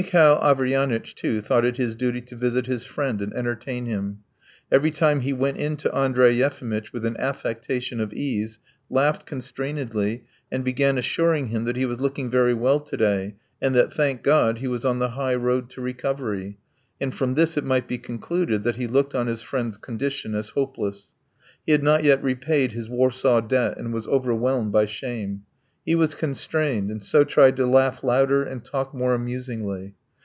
[0.00, 4.20] Mihail Averyanitch, too, thought it his duty to visit his friend and entertain him.
[4.70, 10.22] Every time he went in to Andrey Yefimitch with an affectation of ease, laughed constrainedly,
[10.52, 14.22] and began assuring him that he was looking very well to day, and that, thank
[14.22, 16.58] God, he was on the highroad to recovery,
[17.00, 20.50] and from this it might be concluded that he looked on his friend's condition as
[20.50, 21.08] hopeless.
[21.66, 25.42] He had not yet repaid his Warsaw debt, and was overwhelmed by shame;
[25.86, 29.94] he was constrained, and so tried to laugh louder and talk more amusingly.